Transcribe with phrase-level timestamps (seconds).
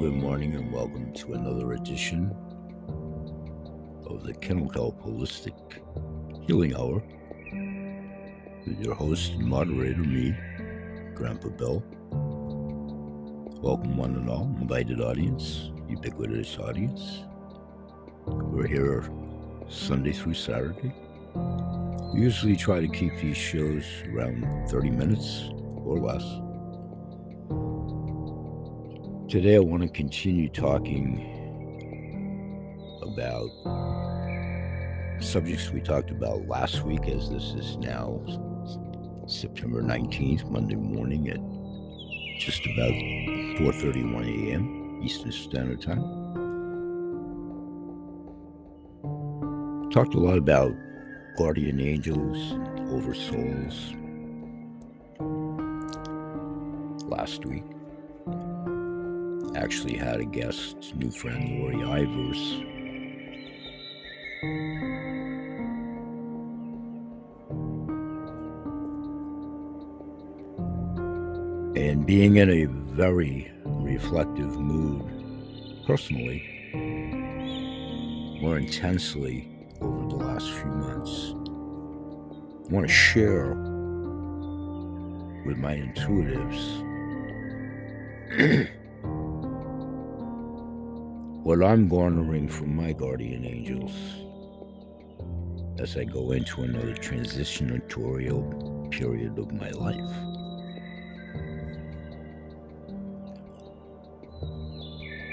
[0.00, 2.34] good morning, and welcome to another edition
[4.06, 5.52] of the Kennel Kelp Holistic
[6.46, 7.02] Healing Hour
[8.66, 10.34] with your host and moderator, me,
[11.14, 11.84] Grandpa Bill.
[13.60, 17.24] Welcome, one and all, invited audience, ubiquitous audience.
[18.24, 19.06] We're here
[19.68, 20.94] Sunday through Saturday.
[22.14, 25.50] We usually try to keep these shows around 30 minutes
[25.84, 26.24] or less.
[29.30, 31.22] Today, I want to continue talking
[33.00, 33.48] about
[35.20, 38.20] subjects we talked about last week, as this is now
[39.28, 41.38] September 19th, Monday morning at
[42.40, 42.90] just about
[43.60, 45.00] 4:31 a.m.
[45.00, 46.02] Eastern Standard Time.
[49.92, 50.74] Talked a lot about
[51.36, 52.36] guardian angels,
[52.90, 53.94] oversouls
[57.08, 57.62] last week
[59.56, 62.66] actually had a guest, new friend Lori Ivers.
[71.76, 75.04] And being in a very reflective mood
[75.86, 76.42] personally,
[78.40, 79.48] more intensely
[79.80, 81.34] over the last few months,
[82.68, 83.54] I want to share
[85.44, 86.86] with my intuitives
[91.50, 93.90] what I'm garnering from my guardian angels
[95.80, 97.80] as I go into another transitional
[98.92, 100.14] period of my life.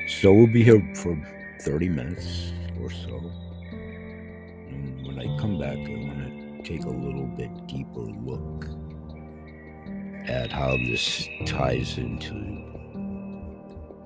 [0.10, 1.16] So we'll be here for
[1.62, 2.52] 30 minutes
[2.82, 3.32] or so.
[3.70, 8.66] And when I come back, I want to take a little bit deeper look
[10.28, 12.34] at how this ties into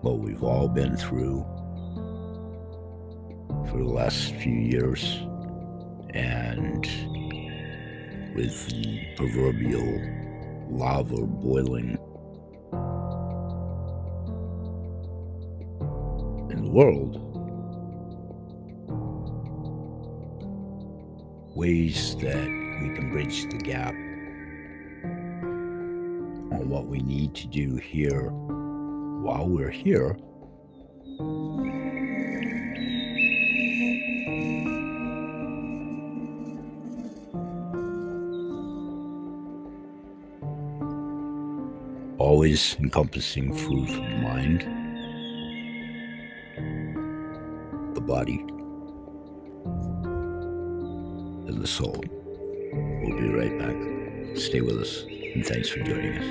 [0.02, 1.46] what we've all been through
[3.72, 5.22] for the last few years.
[6.14, 6.86] And
[8.36, 10.02] with the proverbial
[10.70, 11.98] lava boiling
[16.52, 17.16] in the world,
[21.56, 22.48] ways that
[22.82, 23.94] we can bridge the gap
[26.54, 30.18] on what we need to do here while we're here
[42.42, 44.62] always encompassing food for the mind,
[47.96, 48.40] the body,
[51.48, 52.04] and the soul.
[52.74, 53.76] We'll be right back.
[54.36, 55.04] Stay with us,
[55.36, 56.26] and thanks for joining us.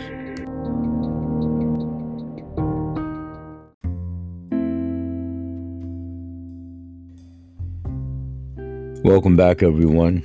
[9.05, 10.25] Welcome back, everyone,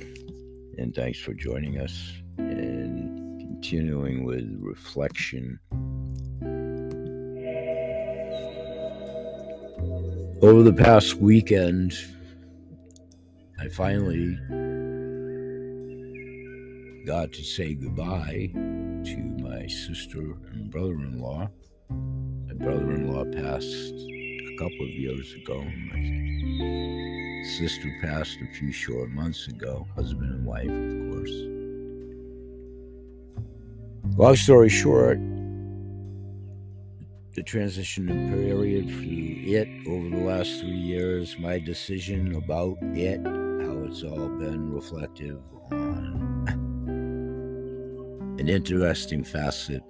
[0.78, 3.15] and thanks for joining us and
[3.56, 5.58] continuing with reflection
[10.42, 11.94] Over the past weekend,
[13.58, 14.36] I finally
[17.06, 21.48] got to say goodbye to my sister and brother in law.
[21.88, 25.64] My brother in law passed a couple of years ago.
[25.64, 31.05] My sister passed a few short months ago, husband and wife,
[34.18, 35.18] Long story short,
[37.34, 43.84] the transition period for it over the last three years, my decision about it, how
[43.84, 45.38] it's all been reflective
[45.70, 46.46] on
[48.38, 49.82] an interesting facet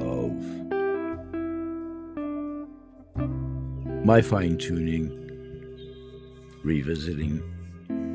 [0.00, 0.32] of
[4.04, 5.12] my fine tuning,
[6.64, 7.40] revisiting,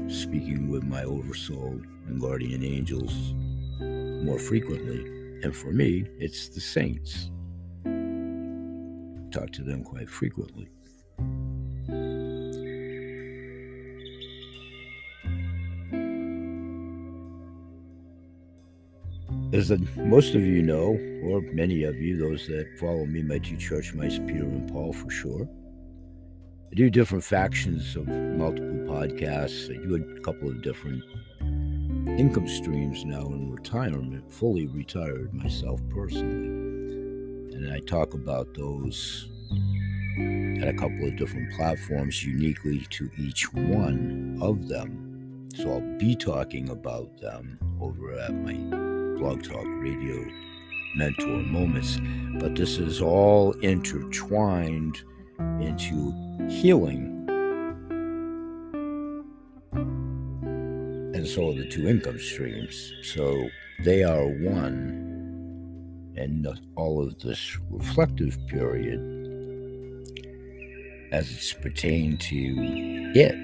[0.10, 3.34] speaking with my oversoul and guardian angels
[4.24, 5.06] more frequently.
[5.44, 7.32] And for me, it's the saints
[9.32, 10.68] talk to them quite frequently.
[19.54, 23.38] As the, most of you know, or many of you, those that follow me, my
[23.38, 25.48] two church mice, Peter and Paul for sure,
[26.72, 29.70] I do different factions of multiple podcasts.
[29.70, 31.04] I do a couple of different
[32.08, 36.62] income streams now in retirement, fully retired myself personally
[37.64, 39.30] and I talk about those
[40.62, 45.48] at a couple of different platforms uniquely to each one of them.
[45.56, 48.54] So I'll be talking about them over at my
[49.18, 50.26] Blog Talk Radio
[50.96, 52.00] mentor moments.
[52.40, 55.02] But this is all intertwined
[55.60, 56.14] into
[56.50, 57.21] healing.
[61.22, 62.94] And so the two income streams.
[63.04, 63.48] So
[63.84, 66.16] they are one.
[66.18, 69.00] And all of this reflective period,
[71.12, 72.38] as it's pertained to
[73.14, 73.36] it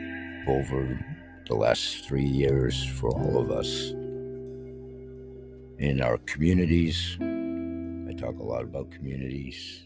[0.47, 1.00] over
[1.45, 3.91] the last three years for all of us
[5.77, 7.15] in our communities.
[7.21, 9.83] I talk a lot about communities,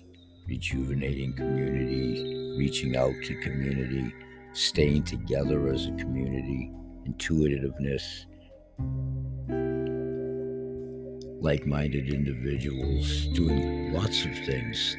[0.48, 4.14] rejuvenating community, reaching out to community,
[4.54, 6.72] staying together as a community,
[7.06, 8.26] intuitiveness,
[11.42, 14.96] like minded individuals doing lots of things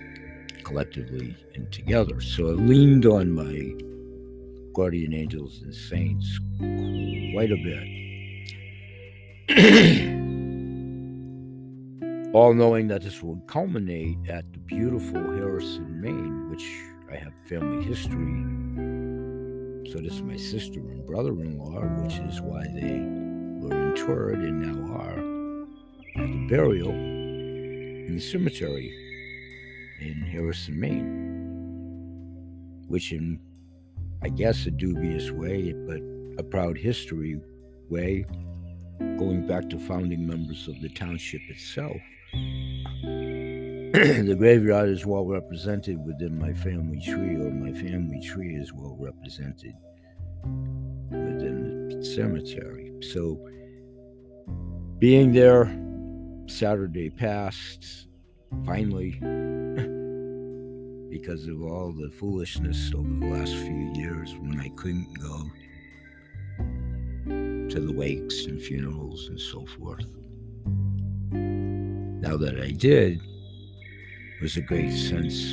[0.65, 2.21] collectively and together.
[2.21, 3.75] So I leaned on my
[4.75, 6.39] guardian angels and saints
[7.33, 7.89] quite a bit.
[12.33, 16.67] all knowing that this will culminate at the beautiful Harrison, Maine, which
[17.11, 18.72] I have family history.
[19.93, 22.99] So this is my sister and brother-in-law, which is why they
[23.61, 25.19] were interred and now are
[26.17, 28.91] at the burial in the cemetery
[30.01, 31.27] in Harrison, Maine,
[32.89, 33.39] which in
[34.23, 36.01] I guess a dubious way, but
[36.39, 37.39] a proud history
[37.91, 38.25] way,
[38.99, 42.01] going back to founding members of the township itself.
[43.93, 48.97] the graveyard is well represented within my family tree, or my family tree is well
[48.99, 49.75] represented
[51.11, 52.91] within the cemetery.
[53.03, 53.47] So,
[54.99, 55.67] being there
[56.47, 58.07] Saturday passed,
[58.65, 59.11] finally,
[61.11, 65.51] because of all the foolishness over the last few years when I couldn't go
[67.69, 70.07] to the wakes and funerals and so forth.
[71.31, 73.21] Now that I did,
[74.43, 75.53] was a great sense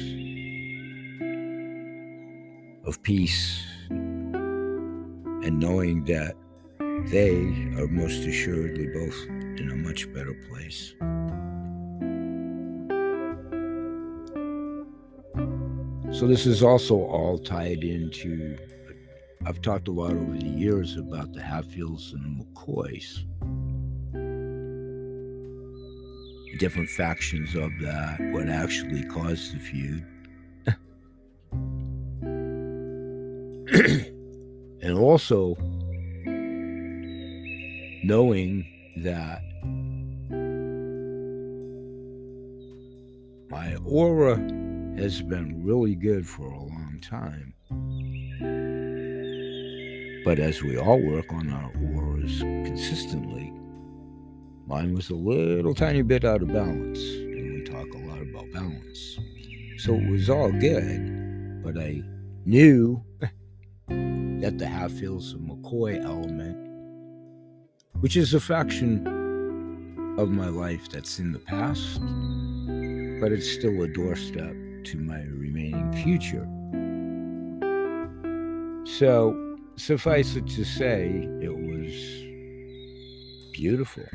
[2.88, 6.33] of peace and knowing that
[7.12, 7.36] they
[7.77, 9.15] are most assuredly both
[9.59, 10.95] in a much better place.
[16.12, 18.57] So, this is also all tied into.
[19.45, 23.28] I've talked a lot over the years about the Hatfields and the McCoys.
[26.59, 30.06] Different factions of that, what actually caused the feud.
[34.81, 35.56] and also
[38.03, 38.65] knowing
[38.97, 39.41] that
[43.50, 44.35] my aura
[44.97, 47.53] has been really good for a long time.
[50.25, 53.48] But as we all work on our auras consistently,
[54.69, 58.51] Mine was a little tiny bit out of balance, and we talk a lot about
[58.54, 59.18] balance.
[59.80, 62.04] So it was all good, but I
[62.45, 63.04] knew
[63.88, 66.56] that the Half Hatfields and McCoy element,
[68.01, 69.07] which is a faction
[70.19, 72.00] of my life that's in the past,
[73.19, 76.48] but it's still a doorstep to my remaining future.
[78.86, 81.92] So, suffice it to say, it was
[83.51, 84.06] beautiful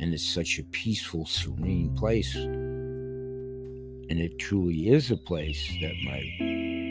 [0.00, 2.34] and it's such a peaceful, serene place.
[2.34, 6.20] And it truly is a place that my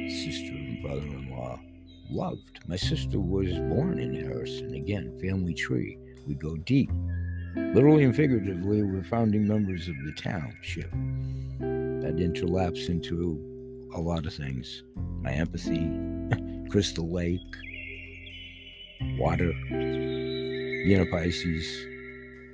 [0.09, 1.59] sister and brother in law
[2.09, 2.59] loved.
[2.67, 4.73] My sister was born in Harrison.
[4.73, 5.97] Again, family tree.
[6.27, 6.91] We go deep.
[7.55, 10.91] Literally and figuratively, we're founding members of the township.
[11.59, 14.83] That interlaps into a lot of things.
[15.21, 15.89] My empathy,
[16.69, 17.39] Crystal Lake,
[19.17, 21.96] water, you know, Pisces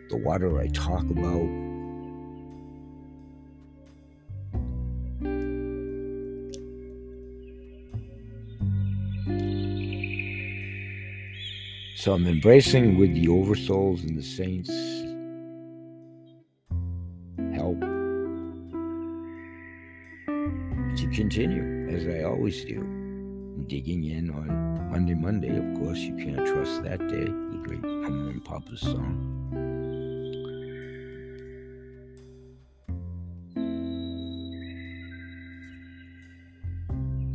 [0.10, 1.50] the water I talk about.
[11.96, 14.70] So I'm embracing with the oversouls and the saints
[17.56, 17.80] help
[20.98, 22.82] to continue as I always do.
[23.68, 28.32] Digging in on Monday, Monday, of course, you can't trust that day, the great Mama
[28.32, 29.43] and Papa's song.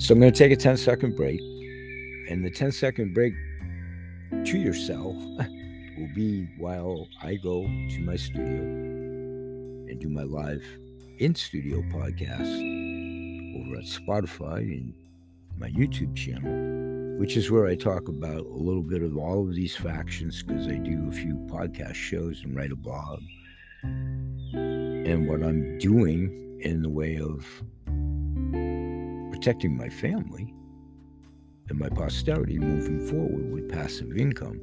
[0.09, 1.39] So I'm going to take a 10 second break.
[2.31, 3.35] And the 10 second break
[4.47, 5.15] to yourself
[5.99, 10.65] will be while I go to my studio and do my live
[11.19, 12.41] in studio podcast
[13.61, 14.95] over at Spotify and
[15.59, 19.55] my YouTube channel, which is where I talk about a little bit of all of
[19.55, 23.21] these factions because I do a few podcast shows and write a blog
[24.55, 27.47] and what I'm doing in the way of
[29.49, 30.53] protecting my family
[31.71, 34.61] and my posterity moving forward with passive income.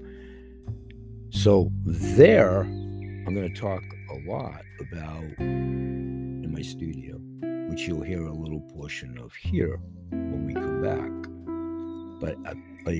[1.31, 7.15] So, there, I'm going to talk a lot about in my studio,
[7.67, 9.79] which you'll hear a little portion of here
[10.11, 11.09] when we come back.
[12.21, 12.55] But a,
[12.87, 12.99] a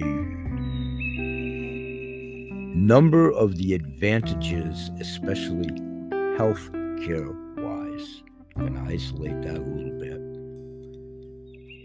[2.76, 5.70] number of the advantages, especially
[6.36, 6.72] health
[7.06, 8.24] care wise,
[8.58, 9.85] to isolate that a little.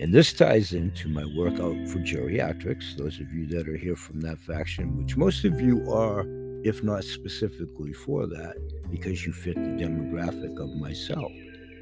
[0.00, 2.96] And this ties into my workout for geriatrics.
[2.96, 6.24] Those of you that are here from that faction, which most of you are,
[6.64, 8.56] if not specifically for that,
[8.90, 11.30] because you fit the demographic of myself,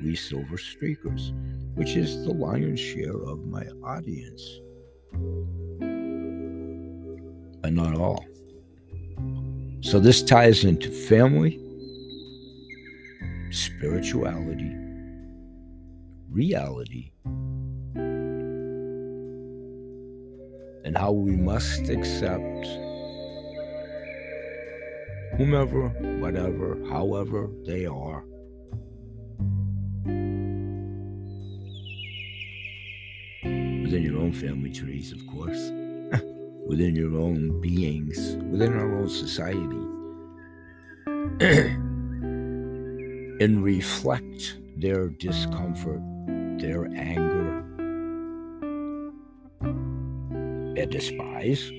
[0.03, 1.33] we silver streakers,
[1.77, 4.43] which is the lion's share of my audience.
[7.63, 8.27] But not all.
[9.81, 11.61] So this ties into family,
[13.53, 14.75] spirituality,
[16.33, 17.13] reality,
[20.89, 22.65] and how we must accept
[25.37, 28.25] whomever, whatever, however they are.
[33.45, 35.71] Within your own family trees, of course,
[36.67, 39.85] within your own beings, within our own society,
[43.45, 46.01] and reflect their discomfort,
[46.59, 47.63] their anger,
[50.79, 51.73] their despise,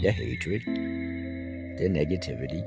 [0.00, 2.62] their hatred, their negativity.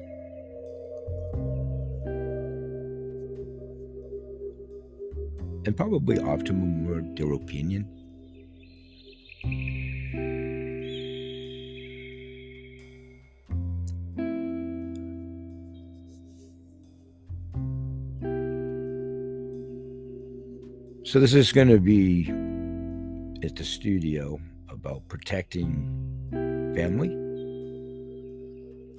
[5.65, 7.87] And probably optimum word, their opinion.
[21.05, 22.42] So, this is going to be
[23.43, 25.89] at the studio about protecting
[26.75, 27.09] family.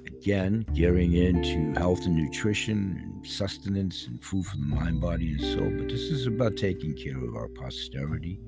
[0.05, 5.41] Again, gearing into health and nutrition and sustenance and food for the mind, body, and
[5.41, 5.71] soul.
[5.75, 8.39] But this is about taking care of our posterity,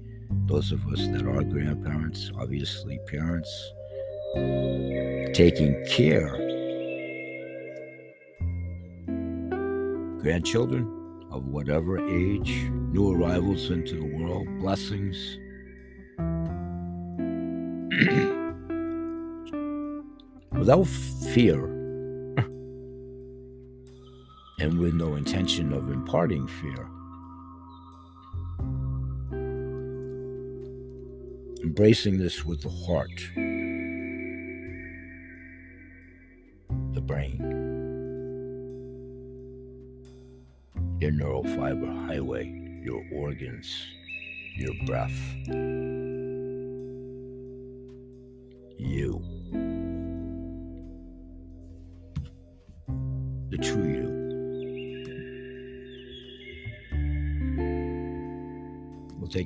[0.46, 3.50] those of us that are grandparents, obviously parents,
[5.34, 6.30] taking care,
[10.22, 10.94] grandchildren
[11.32, 15.40] of whatever age, new arrivals into the world, blessings.
[20.52, 20.86] Without
[21.34, 21.66] fear
[24.60, 26.88] and with no intention of imparting fear.
[31.64, 33.10] Embracing this with the heart,
[36.94, 37.40] the brain,
[41.02, 42.46] your neural fiber highway,
[42.84, 43.76] your organs,
[44.56, 45.20] your breath,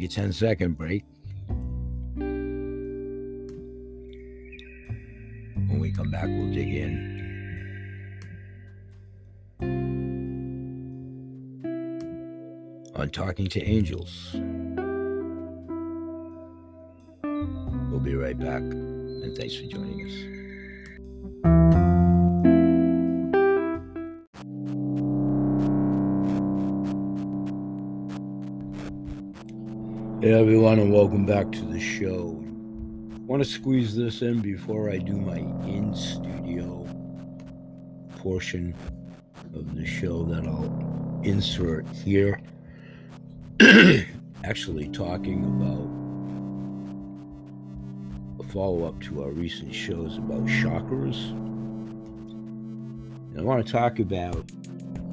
[0.02, 1.04] take a 10 second break.
[5.68, 7.12] When we come back, we'll dig in.
[12.96, 14.36] On Talking to Angels.
[17.90, 20.31] We'll be right back, and thanks for joining us.
[30.32, 32.42] Hey everyone, and welcome back to the show.
[33.26, 36.88] Want to squeeze this in before I do my in studio
[38.16, 38.74] portion
[39.54, 42.40] of the show that I'll insert here.
[44.46, 45.90] Actually, talking about
[48.40, 51.32] a follow up to our recent shows about chakras.
[53.32, 54.50] And I want to talk about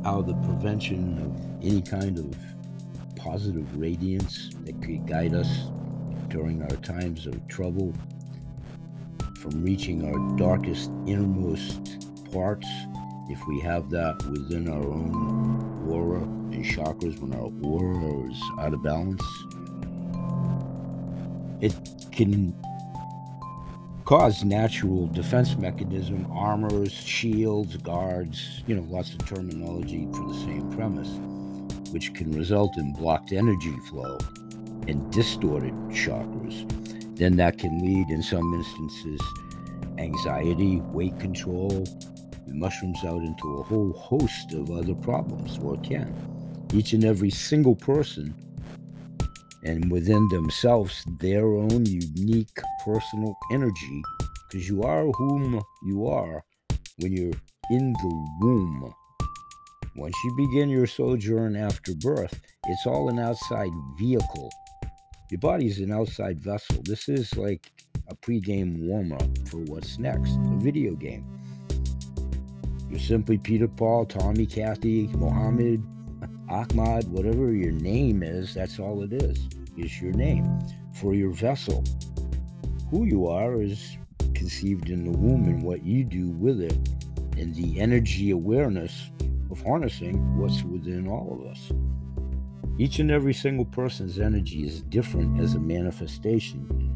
[0.04, 2.36] how the prevention of any kind of
[3.30, 5.70] positive radiance that could guide us
[6.28, 7.92] during our times of trouble
[9.38, 12.66] from reaching our darkest innermost parts
[13.28, 18.72] if we have that within our own aura and chakras when our aura is out
[18.72, 19.22] of balance
[21.60, 21.74] it
[22.10, 22.54] can
[24.06, 30.72] cause natural defense mechanism armors shields guards you know lots of terminology for the same
[30.72, 31.10] premise
[31.90, 34.18] which can result in blocked energy flow
[34.86, 36.66] and distorted chakras,
[37.16, 39.20] then that can lead in some instances
[39.98, 41.84] anxiety, weight control,
[42.46, 46.14] mushrooms out into a whole host of other problems, or can.
[46.72, 48.34] Each and every single person,
[49.64, 54.02] and within themselves, their own unique personal energy,
[54.48, 56.44] because you are whom you are
[56.98, 57.34] when you're
[57.70, 58.94] in the womb.
[59.98, 64.48] Once you begin your sojourn after birth, it's all an outside vehicle.
[65.28, 66.76] Your body is an outside vessel.
[66.84, 67.72] This is like
[68.06, 71.26] a pre-game warm-up for what's next, a video game.
[72.88, 75.82] You're simply Peter Paul, Tommy, Kathy, Mohammed,
[76.48, 80.60] Ahmad, whatever your name is, that's all it is, is your name
[80.94, 81.82] for your vessel.
[82.92, 83.98] Who you are is
[84.32, 86.78] conceived in the womb and what you do with it
[87.36, 89.10] and the energy awareness
[89.50, 91.72] of harnessing what's within all of us.
[92.78, 96.88] Each and every single person's energy is different as a manifestation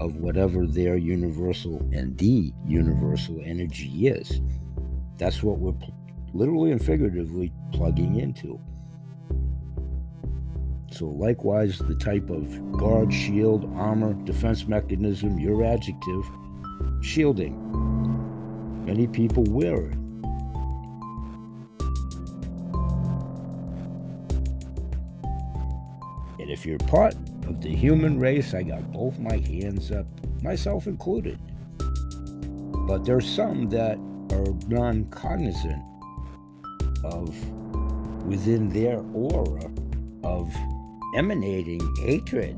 [0.00, 4.40] of whatever their universal and the universal energy is.
[5.16, 5.94] That's what we're pl-
[6.32, 8.60] literally and figuratively plugging into.
[10.90, 16.24] So, likewise, the type of guard, shield, armor, defense mechanism, your adjective,
[17.02, 17.54] shielding.
[18.86, 19.98] Many people wear it.
[26.48, 27.14] And if you're part
[27.46, 30.06] of the human race, I got both my hands up,
[30.42, 31.38] myself included.
[32.86, 33.98] But there's some that
[34.32, 35.82] are non cognizant
[37.04, 37.36] of
[38.24, 39.70] within their aura
[40.24, 40.50] of
[41.14, 42.56] emanating hatred,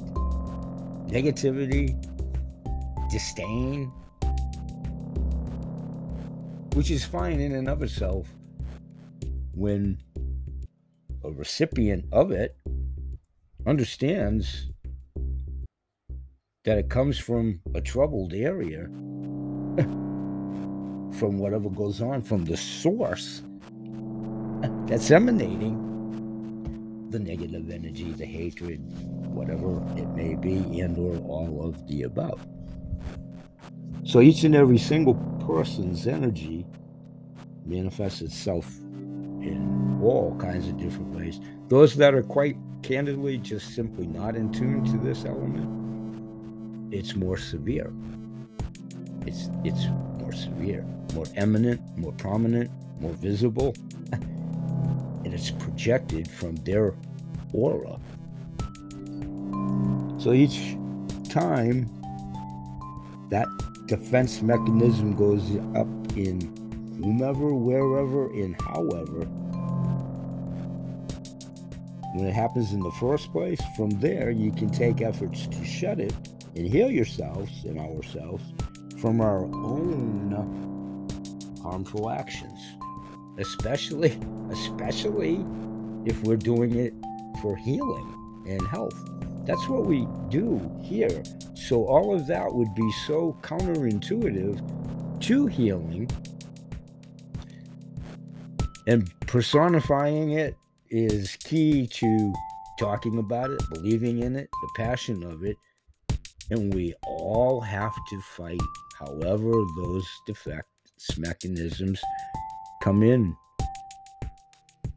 [1.09, 1.90] negativity,
[3.11, 3.90] disdain,
[6.75, 8.28] which is fine in and of itself
[9.52, 9.99] when
[11.25, 12.56] a recipient of it
[13.67, 14.71] understands
[16.64, 18.85] that it comes from a troubled area
[21.19, 23.43] from whatever goes on from the source
[24.87, 25.87] that's emanating
[27.11, 28.81] the negative energy, the hatred,
[29.27, 32.46] whatever it may be, and or all of the above.
[34.05, 36.66] So each and every single person's energy
[37.64, 38.80] manifests itself
[39.42, 41.40] in all kinds of different ways.
[41.68, 47.37] Those that are quite candidly just simply not in tune to this element, it's more
[47.37, 47.92] severe.
[49.26, 49.87] It's it's
[50.18, 53.74] more severe more eminent, more prominent, more visible,
[54.12, 56.94] and it's projected from their
[57.53, 57.98] aura.
[60.18, 60.76] So each
[61.29, 61.88] time
[63.31, 63.46] that
[63.87, 66.55] defense mechanism goes up in
[67.05, 69.27] whomever, wherever, and however,
[72.15, 76.01] when it happens in the first place, from there you can take efforts to shut
[76.01, 76.13] it
[76.57, 78.43] and heal yourselves and ourselves
[79.01, 81.07] from our own
[81.63, 82.61] harmful actions,
[83.39, 84.19] especially
[84.51, 85.45] especially
[86.05, 86.93] if we're doing it
[87.41, 88.99] for healing and health.
[89.47, 91.23] That's what we do here.
[91.55, 96.09] So all of that would be so counterintuitive to healing.
[98.87, 100.57] And personifying it
[100.90, 102.35] is key to
[102.79, 105.57] talking about it, believing in it, the passion of it.
[106.51, 108.61] And we all have to fight
[108.99, 110.69] however those defect
[111.19, 112.01] mechanisms
[112.83, 113.37] come in.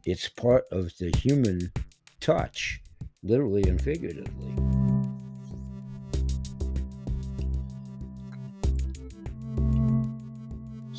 [0.04, 1.72] It's part of the human
[2.20, 2.80] touch,
[3.22, 4.73] literally and figuratively.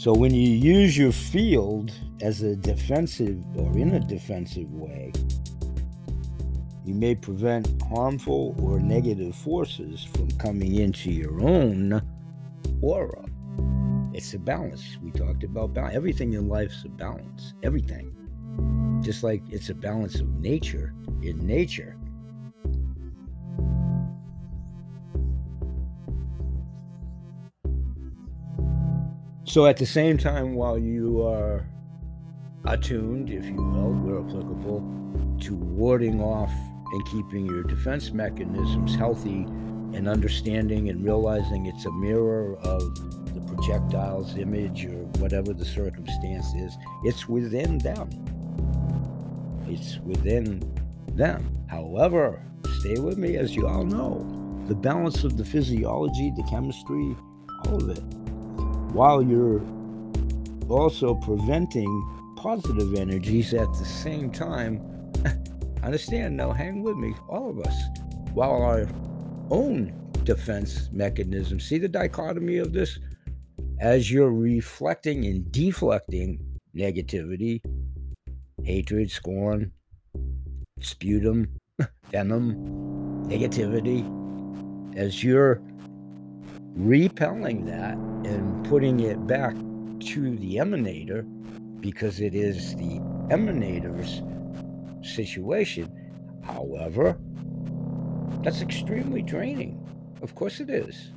[0.05, 1.91] So when you use your field
[2.21, 5.11] as a defensive or in a defensive way,
[6.85, 12.03] you may prevent harmful or negative forces from coming into your own
[12.83, 13.25] aura.
[14.13, 14.83] It's a balance.
[15.01, 15.95] We talked about balance.
[15.95, 17.55] Everything in life's a balance.
[17.63, 18.15] Everything.
[19.03, 21.97] Just like it's a balance of nature in nature.
[29.55, 31.65] So at the same time, while you are
[32.65, 34.81] attuned, if you will, where applicable,
[35.43, 36.51] to warding off
[36.91, 39.45] and keeping your defense mechanisms healthy
[39.93, 42.81] and understanding and realizing it's a mirror of
[43.33, 48.09] the projectile's image or whatever the circumstance is, it's within them.
[49.69, 50.69] It's within
[51.13, 51.65] them.
[51.69, 52.43] However,
[52.81, 54.19] stay with me, as you all know,
[54.67, 57.15] the balance of the physiology, the chemistry,
[57.67, 58.24] all of it,
[58.95, 59.61] while you're
[60.69, 64.81] also preventing positive energies at the same time.
[65.83, 67.75] Understand now, hang with me, all of us,
[68.33, 68.87] while our
[69.51, 72.97] own defense mechanism, see the dichotomy of this?
[73.79, 76.39] as you're reflecting and deflecting
[76.75, 77.61] negativity,
[78.63, 79.71] hatred, scorn,
[80.79, 81.47] sputum,
[82.11, 84.05] venom, negativity,
[84.97, 85.61] as you're
[86.75, 89.55] repelling that and putting it back
[89.99, 91.23] to the emanator
[91.79, 94.21] because it is the emanator's
[95.01, 95.91] situation.
[96.43, 97.17] However,
[98.43, 99.81] that's extremely draining.
[100.21, 101.11] Of course, it is.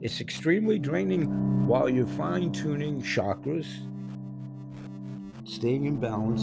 [0.00, 3.66] It's extremely draining while you're fine tuning chakras,
[5.44, 6.42] staying in balance.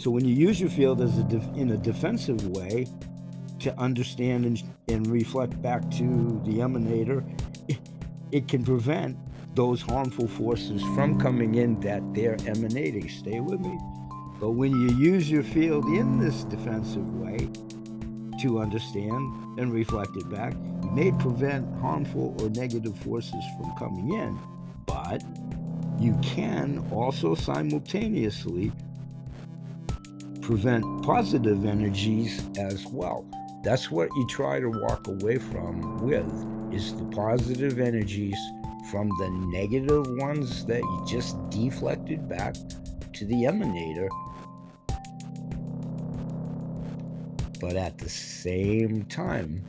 [0.00, 2.86] So when you use your field as a def- in a defensive way
[3.62, 7.24] to understand and, and reflect back to the emanator,
[7.68, 7.78] it,
[8.30, 9.16] it can prevent
[9.54, 13.08] those harmful forces from coming in that they're emanating.
[13.08, 13.78] Stay with me.
[14.40, 17.48] But when you use your field in this defensive way
[18.40, 24.14] to understand and reflect it back, you may prevent harmful or negative forces from coming
[24.14, 24.38] in.
[24.86, 25.22] But
[26.00, 28.72] you can also simultaneously
[30.40, 33.24] prevent positive energies as well.
[33.62, 36.26] That's what you try to walk away from with
[36.74, 38.38] is the positive energies
[38.90, 42.54] from the negative ones that you just deflected back
[43.12, 44.08] to the emanator.
[47.60, 49.64] But at the same time,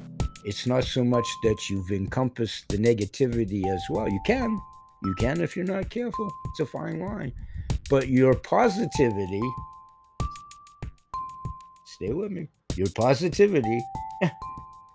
[0.46, 4.10] it's not so much that you've encompassed the negativity as well.
[4.10, 4.60] You can,
[5.04, 6.32] you can if you're not careful.
[6.48, 7.32] It's a fine line.
[7.90, 9.42] But your positivity,
[11.86, 12.48] stay with me,
[12.78, 13.82] your positivity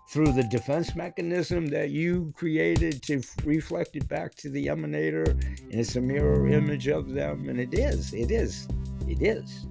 [0.09, 5.73] through the defense mechanism that you created to reflect it back to the emanator, and
[5.73, 8.67] it's a mirror image of them, and it is, it is,
[9.07, 9.67] it is.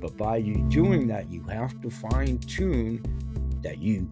[0.00, 3.02] But by you doing that, you have to fine tune
[3.62, 4.10] that you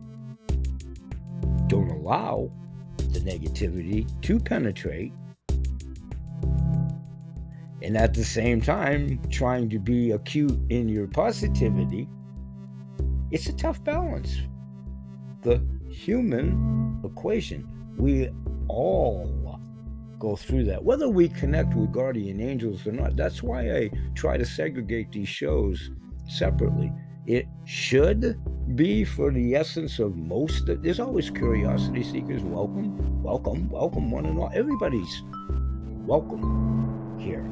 [1.66, 2.50] don't allow
[2.96, 5.12] the negativity to penetrate
[7.82, 12.08] and at the same time trying to be acute in your positivity
[13.32, 14.42] it's a tough balance.
[15.40, 17.66] The human equation
[17.96, 18.30] we
[18.68, 19.58] all
[20.18, 20.84] go through that.
[20.84, 25.28] Whether we connect with guardian angels or not that's why i try to segregate these
[25.28, 25.90] shows
[26.28, 26.92] separately.
[27.26, 28.38] It should
[28.76, 34.26] be for the essence of most of, there's always curiosity seekers welcome welcome welcome one
[34.26, 34.50] and all.
[34.54, 35.22] Everybody's
[36.06, 37.48] welcome here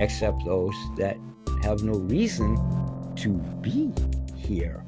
[0.00, 1.16] except those that
[1.64, 2.56] have no reason
[3.16, 3.92] to be
[4.50, 4.84] here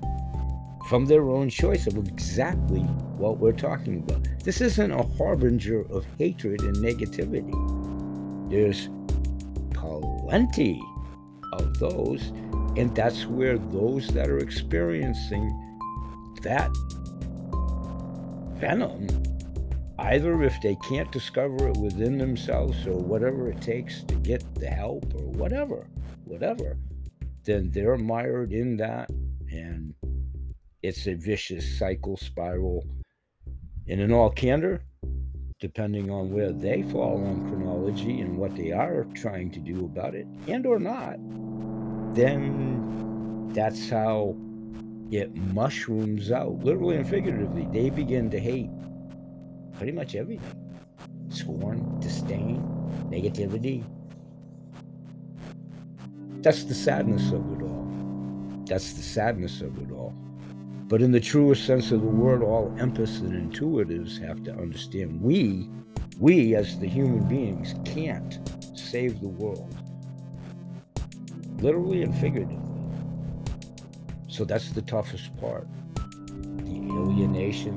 [0.88, 2.80] from their own choice of exactly
[3.16, 4.26] what we're talking about.
[4.42, 7.54] This isn't a harbinger of hatred and negativity.
[8.50, 8.90] There's
[9.72, 10.82] plenty
[11.52, 12.32] of those,
[12.76, 15.46] and that's where those that are experiencing
[16.42, 16.70] that
[18.58, 19.06] venom,
[20.00, 24.68] either if they can't discover it within themselves or whatever it takes to get the
[24.68, 25.86] help or whatever,
[26.24, 26.76] whatever,
[27.44, 29.08] then they're mired in that
[29.52, 29.94] and
[30.82, 32.84] it's a vicious cycle spiral.
[33.88, 34.82] And in all candor,
[35.60, 40.14] depending on where they fall on chronology and what they are trying to do about
[40.14, 41.16] it, and or not,
[42.14, 44.36] then that's how
[45.10, 47.68] it mushrooms out, literally and figuratively.
[47.70, 48.70] They begin to hate
[49.76, 50.58] pretty much everything
[51.28, 52.62] scorn, disdain,
[53.10, 53.84] negativity.
[56.42, 57.71] That's the sadness of it all.
[58.72, 60.14] That's the sadness of it all.
[60.88, 65.20] But in the truest sense of the word, all empaths and intuitives have to understand
[65.20, 65.68] we,
[66.18, 68.38] we as the human beings, can't
[68.74, 69.76] save the world.
[71.58, 72.56] Literally and figuratively.
[74.28, 75.68] So that's the toughest part.
[75.94, 77.76] The alienation,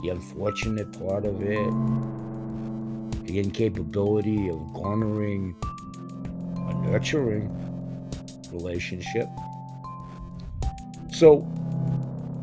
[0.00, 1.72] the unfortunate part of it,
[3.26, 5.56] the incapability of garnering
[6.68, 7.67] a nurturing
[8.52, 9.28] relationship
[11.18, 11.44] so,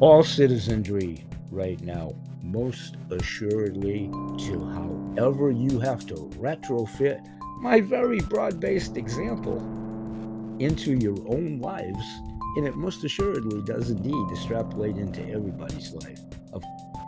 [0.01, 2.13] all citizenry right now,
[2.43, 7.25] most assuredly, to however you have to retrofit
[7.61, 9.59] my very broad based example
[10.59, 12.05] into your own lives,
[12.57, 16.19] and it most assuredly does indeed extrapolate into everybody's life.
[16.51, 16.63] Of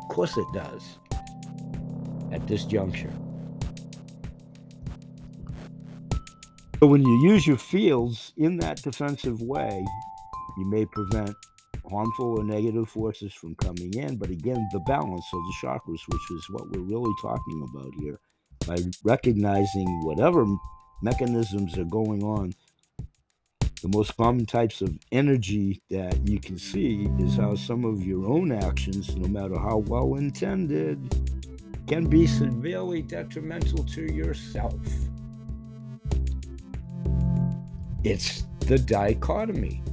[0.08, 1.00] course, it does
[2.32, 3.12] at this juncture.
[6.80, 9.86] So, when you use your fields in that defensive way,
[10.58, 11.36] you may prevent
[11.90, 14.18] harmful or negative forces from coming in.
[14.18, 18.20] But again, the balance of the chakras, which is what we're really talking about here,
[18.68, 20.46] by recognizing whatever
[21.02, 22.54] mechanisms are going on
[23.84, 28.28] The most common types of energy that you can see is how some of your
[28.28, 31.00] own actions, no matter how well intended,
[31.88, 34.76] can be severely detrimental to yourself.
[38.10, 39.84] It's the dichotomy,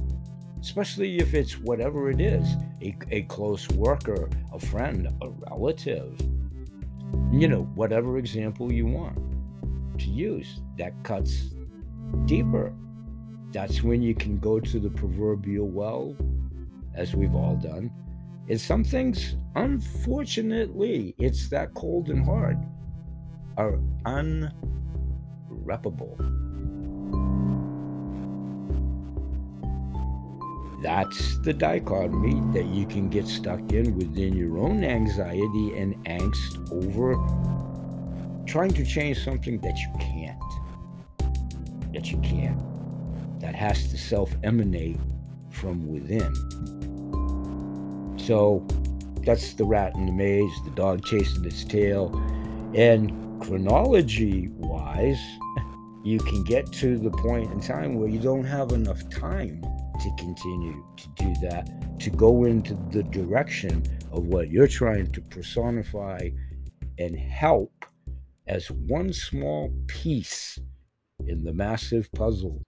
[0.61, 2.47] especially if it's whatever it is
[2.81, 6.17] a, a close worker, a friend, a relative,
[7.29, 9.19] you know, whatever example you want
[9.99, 11.49] to use that cuts
[12.23, 12.71] deeper.
[13.51, 16.15] That's when you can go to the proverbial well,
[16.93, 17.91] as we've all done.
[18.47, 22.57] And some things, unfortunately, it's that cold and hard,
[23.57, 26.17] are unreparable.
[30.85, 36.71] That's the dichotomy that you can get stuck in within your own anxiety and angst
[36.71, 37.15] over
[38.45, 41.91] trying to change something that you can't.
[41.91, 42.61] That you can't.
[43.39, 44.99] That has to self emanate
[45.49, 46.31] from within.
[48.19, 48.63] So
[49.25, 52.13] that's the rat in the maze, the dog chasing its tail.
[52.75, 55.19] And chronology wise,
[56.03, 59.63] you can get to the point in time where you don't have enough time
[59.99, 65.21] to continue to do that, to go into the direction of what you're trying to
[65.21, 66.29] personify
[66.97, 67.85] and help
[68.47, 70.59] as one small piece
[71.27, 72.61] in the massive puzzle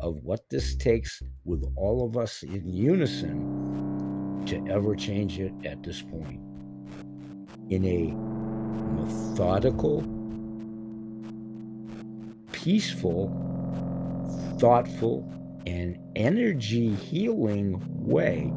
[0.00, 5.82] of what this takes with all of us in unison to ever change it at
[5.82, 6.40] this point.
[7.70, 8.14] In a
[9.00, 10.04] methodical,
[12.52, 13.28] peaceful,
[14.58, 15.28] thoughtful,
[15.66, 18.52] an energy healing way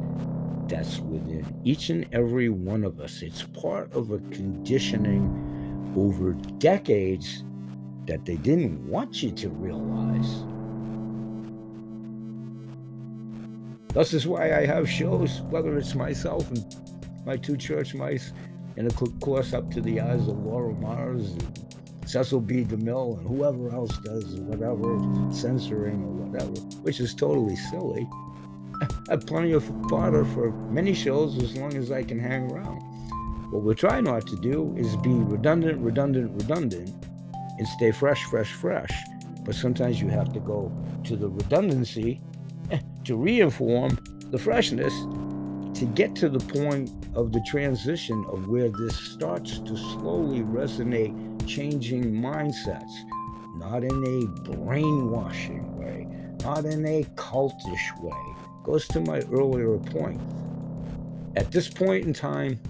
[0.68, 3.22] that's within each and every one of us.
[3.22, 7.44] It's part of a conditioning over decades
[8.06, 10.44] that they didn't want you to realize.
[13.94, 16.64] This is why I have shows, whether it's myself and
[17.24, 18.32] my two church mice,
[18.76, 21.36] and of course up to the eyes of Laura Mars
[22.08, 22.64] Cecil B.
[22.64, 24.98] DeMille and whoever else does whatever
[25.30, 28.08] censoring or whatever, which is totally silly.
[28.80, 32.80] I have plenty of fodder for many shows as long as I can hang around.
[33.52, 36.94] What we try not to do is be redundant, redundant, redundant,
[37.58, 38.92] and stay fresh, fresh, fresh.
[39.44, 40.72] But sometimes you have to go
[41.04, 42.22] to the redundancy
[42.70, 44.94] eh, to reinform the freshness
[45.78, 51.14] to get to the point of the transition of where this starts to slowly resonate
[51.48, 52.92] changing mindsets,
[53.56, 56.06] not in a brainwashing way,
[56.44, 58.36] not in a cultish way.
[58.64, 60.20] Goes to my earlier point.
[61.36, 62.60] At this point in time,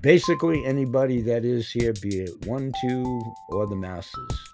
[0.00, 3.20] basically anybody that is here, be it one, two,
[3.50, 4.50] or the masses,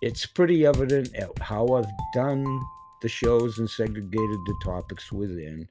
[0.00, 2.44] it's pretty evident at how I've done
[3.02, 4.10] the shows and segregated
[4.46, 5.68] the topics within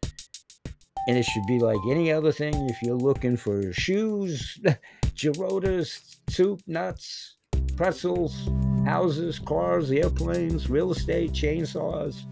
[1.07, 4.59] and it should be like any other thing if you're looking for shoes,
[5.21, 7.35] Gerodas, soup, nuts,
[7.75, 8.49] pretzels,
[8.85, 12.23] houses, cars, airplanes, real estate, chainsaws,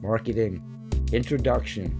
[0.00, 0.62] marketing,
[1.12, 1.98] introduction.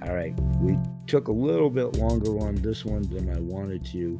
[0.00, 4.18] All right, we took a little bit longer on this one than I wanted to.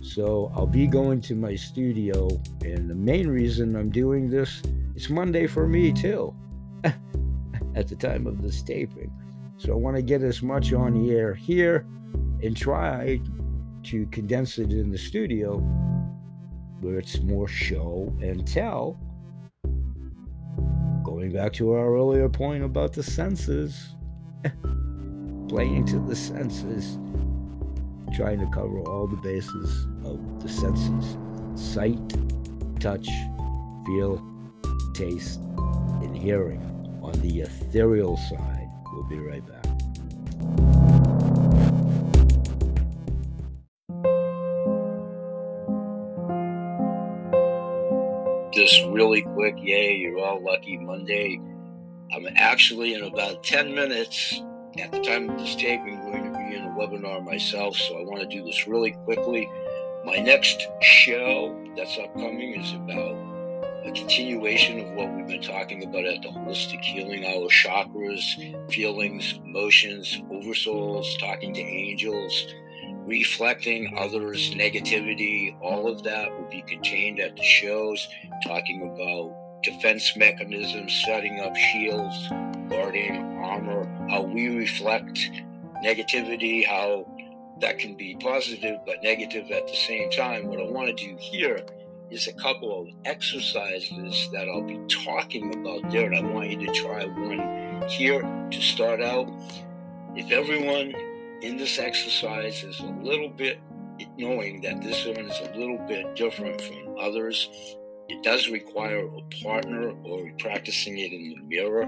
[0.00, 2.28] So I'll be going to my studio,
[2.64, 4.62] and the main reason I'm doing this,
[4.96, 6.34] it's Monday for me too.
[7.74, 9.12] at the time of this taping.
[9.58, 11.86] So I want to get as much on the air here
[12.42, 13.20] and try
[13.84, 15.58] to condense it in the studio
[16.80, 18.98] where it's more show and tell.
[21.04, 23.94] Going back to our earlier point about the senses,
[25.48, 26.98] playing to the senses,
[28.14, 31.16] trying to cover all the bases of the senses
[31.54, 32.00] sight,
[32.80, 33.08] touch,
[33.86, 34.24] feel,
[34.94, 35.40] taste,
[36.02, 36.60] and hearing
[37.02, 38.70] on the ethereal side.
[38.92, 40.81] We'll be right back.
[48.72, 51.38] Just really quick, yay, you're all lucky Monday.
[52.10, 54.40] I'm actually in about 10 minutes
[54.78, 58.02] at the time of this taping going to be in a webinar myself, so I
[58.04, 59.46] want to do this really quickly.
[60.06, 63.14] My next show that's upcoming is about
[63.84, 69.38] a continuation of what we've been talking about at the holistic healing, our chakras, feelings,
[69.44, 72.46] emotions, oversouls, talking to angels,
[73.06, 75.56] reflecting others' negativity.
[75.60, 78.06] All of that will be contained at the shows,
[78.44, 82.28] talking about defense mechanisms, setting up shields,
[82.68, 85.18] guarding armor, how we reflect
[85.84, 87.06] negativity, how
[87.60, 90.46] that can be positive but negative at the same time.
[90.46, 91.64] What I want to do here
[92.10, 96.66] is a couple of exercises that I'll be talking about there, and I want you
[96.66, 99.28] to try one here to start out.
[100.14, 100.92] If everyone
[101.42, 103.60] in this exercise is a little bit
[104.16, 107.48] knowing that this one is a little bit different from others,
[108.08, 111.86] it does require a partner or practicing it in the mirror,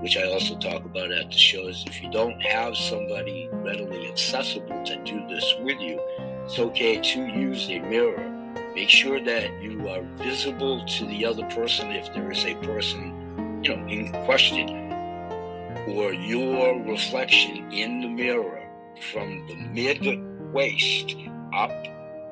[0.00, 1.84] which I also talk about at the shows.
[1.86, 6.00] If you don't have somebody readily accessible to do this with you,
[6.44, 8.26] it's okay to use a mirror.
[8.74, 13.60] Make sure that you are visible to the other person if there is a person,
[13.62, 14.68] you know, in question,
[15.88, 18.59] or your reflection in the mirror
[19.12, 21.16] from the mid waist
[21.54, 21.70] up.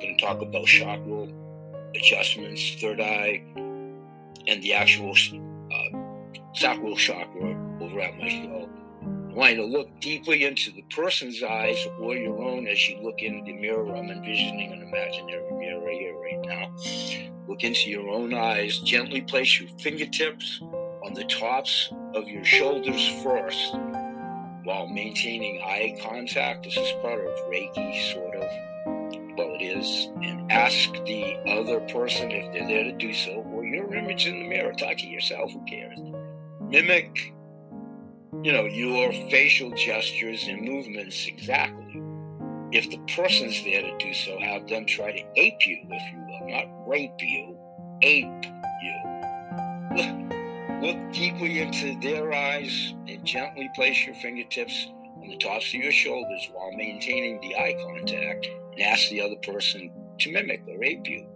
[0.00, 1.28] Going to talk about chakra
[1.94, 5.98] adjustments, third eye, and the actual uh,
[6.54, 8.68] sacral chakra over at my skull.
[9.02, 13.22] I want to look deeply into the person's eyes or your own as you look
[13.22, 13.94] in the mirror.
[13.94, 16.74] I'm envisioning an imaginary mirror here right now.
[17.46, 18.78] Look into your own eyes.
[18.80, 20.60] Gently place your fingertips
[21.04, 23.74] on the tops of your shoulders first
[24.68, 26.64] while maintaining eye contact.
[26.64, 28.44] This is part of Reiki, sort of
[29.34, 33.64] well it is, and ask the other person if they're there to do so, or
[33.64, 34.74] your image in the mirror.
[34.74, 35.98] Talk to yourself, who cares?
[36.60, 37.32] Mimic,
[38.42, 42.02] you know, your facial gestures and movements exactly.
[42.70, 46.18] If the person's there to do so, have them try to ape you, if you
[46.28, 47.56] will, not rape you,
[48.02, 48.44] ape
[49.96, 50.34] you.
[50.80, 54.86] Look, deeply into their eyes and gently place your fingertips
[55.20, 59.34] on the tops of your shoulders while maintaining the eye contact and ask the other
[59.42, 61.26] person to mimic or ape you.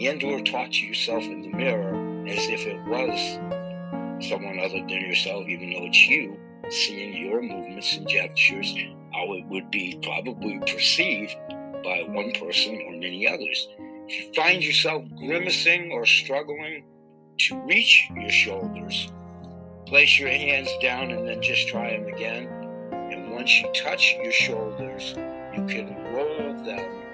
[0.00, 4.88] And or talk to yourself in the mirror as if it was someone other than
[4.88, 6.38] yourself, even though it's you,
[6.70, 8.74] seeing your movements and gestures,
[9.12, 11.36] how it would be probably perceived
[11.84, 13.68] by one person or many others.
[14.08, 16.84] If you find yourself grimacing or struggling
[17.38, 19.12] to reach your shoulders,
[19.86, 22.46] place your hands down and then just try them again.
[22.92, 25.14] And once you touch your shoulders,
[25.54, 27.08] you can roll them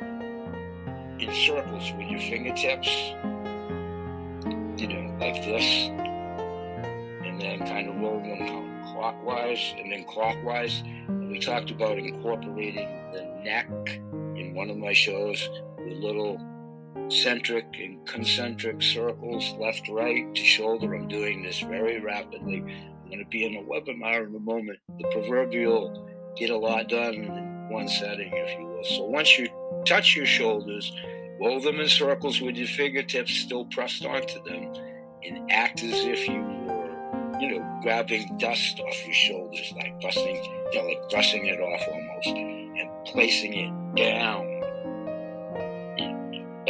[1.20, 2.88] in circles with your fingertips,
[4.80, 5.88] you know, like this,
[7.24, 10.82] and then kind of roll them clockwise and then clockwise.
[11.08, 13.68] And we talked about incorporating the neck
[14.36, 16.38] in one of my shows with little
[17.08, 20.94] centric and concentric circles, left, right to shoulder.
[20.94, 22.60] I'm doing this very rapidly.
[22.60, 24.78] I'm going to be in a webinar in a moment.
[24.98, 28.84] The proverbial get a lot done in one setting, if you will.
[28.84, 29.48] So once you
[29.86, 30.92] touch your shoulders,
[31.40, 34.72] roll them in circles with your fingertips still pressed onto them,
[35.24, 40.36] and act as if you were, you know, grabbing dust off your shoulders, like busting,
[40.72, 44.46] you know, like brushing it off almost, and placing it down,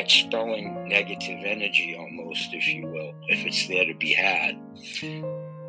[0.04, 4.58] expelling negative energy almost, if you will, if it's there to be had.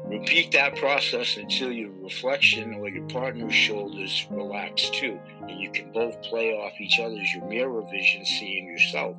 [0.07, 5.19] Repeat that process until your reflection or your partner's shoulders relax too.
[5.41, 9.15] And you can both play off each other's your mirror vision, seeing yourself,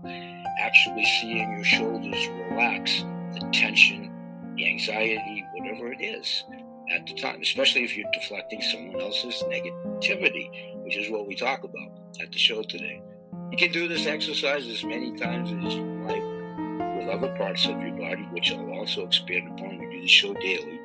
[0.60, 3.02] actually seeing your shoulders relax,
[3.32, 4.12] the tension,
[4.54, 6.44] the anxiety, whatever it is
[6.92, 10.48] at the time, especially if you're deflecting someone else's negativity,
[10.84, 13.02] which is what we talk about at the show today.
[13.50, 17.80] You can do this exercise as many times as you like with other parts of
[17.80, 19.78] your body, which I'll also expand upon.
[19.78, 20.80] We do the show daily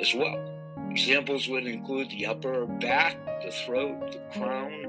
[0.00, 0.44] as well.
[0.90, 4.82] Examples would include the upper back, the throat, the crown,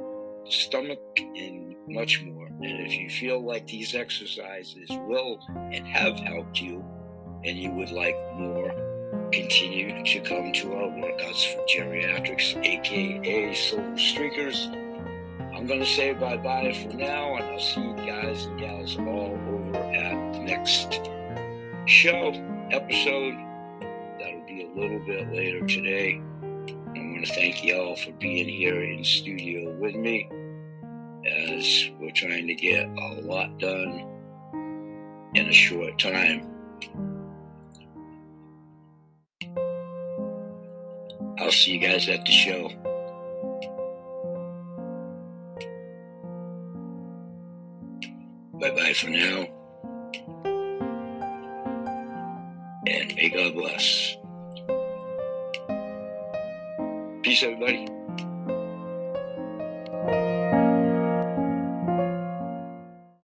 [0.44, 2.48] the stomach, and much more.
[2.48, 5.40] And if you feel like these exercises will
[5.72, 6.84] and have helped you,
[7.46, 8.72] and you would like more,
[9.32, 14.83] continue to come to our workouts for geriatrics, aka Silver Streakers.
[15.64, 18.98] I'm going to say bye bye for now, and I'll see you guys and gals
[18.98, 21.00] all over at the next
[21.86, 22.34] show,
[22.70, 23.34] episode
[24.20, 26.22] That'll be a little bit later today.
[26.42, 30.30] I want to thank y'all for being here in studio with me
[31.26, 34.06] as we're trying to get a lot done
[35.34, 36.46] in a short time.
[41.40, 42.93] I'll see you guys at the show.
[48.64, 49.46] Bye bye for now.
[52.88, 54.18] and may God bless.
[57.24, 57.88] Peace, everybody.